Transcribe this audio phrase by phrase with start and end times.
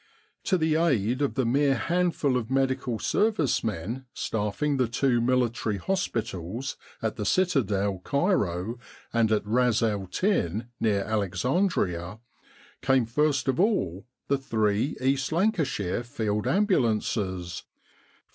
[0.45, 5.77] To the aid of the mere handful of Medical Service men staffing the two military
[5.77, 8.79] hospitals at the Citadel, Cairo,
[9.13, 12.17] and at Ras el Tin, near Alexandria,
[12.81, 18.27] came first of all the three East Lancashire Field Ambulances, With the R.